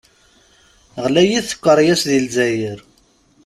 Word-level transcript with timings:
Γlayit 1.03 1.47
tkeryas 1.51 2.01
di 2.09 2.17
Lezzayer. 2.23 2.79